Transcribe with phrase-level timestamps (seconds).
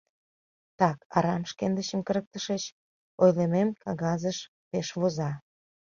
[0.79, 2.63] Так арам шкендычым кырыктышыч,—
[3.23, 4.37] ойлымем кагазыш
[4.69, 5.31] пеш воза.